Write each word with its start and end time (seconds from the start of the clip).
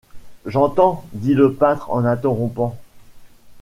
J’entends! 0.47 1.05
dit 1.13 1.35
le 1.35 1.53
peintre 1.53 1.91
en 1.91 2.05
interrompant. 2.05 2.75